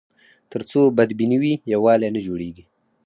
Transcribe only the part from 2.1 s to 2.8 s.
نه جوړېږي.